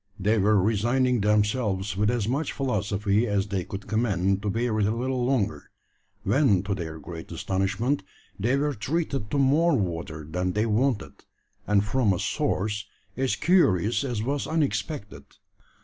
They 0.19 0.39
were 0.39 0.59
resigning 0.59 1.21
themselves 1.21 1.95
with 1.95 2.09
as 2.09 2.27
much 2.27 2.53
philosophy 2.53 3.27
as 3.27 3.49
they 3.49 3.63
could 3.65 3.85
command 3.85 4.41
to 4.41 4.49
bear 4.49 4.79
it 4.79 4.87
a 4.87 4.95
little 4.95 5.23
longer, 5.23 5.69
when 6.23 6.63
to 6.63 6.73
their 6.73 6.97
great 6.97 7.31
astonishment 7.31 8.01
they 8.39 8.57
were 8.57 8.73
treated 8.73 9.29
to 9.29 9.37
more 9.37 9.75
water 9.77 10.25
than 10.27 10.53
they 10.53 10.65
wanted, 10.65 11.25
and 11.67 11.83
from 11.85 12.13
a 12.13 12.19
source 12.19 12.87
as 13.15 13.35
curious 13.35 14.03
as 14.03 14.23
was 14.23 14.47
unexpected. 14.47 15.23